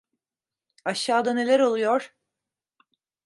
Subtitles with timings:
[0.85, 2.13] Aşağıda neler oluyor?